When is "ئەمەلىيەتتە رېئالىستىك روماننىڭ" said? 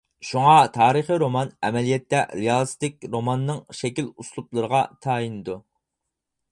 1.67-3.61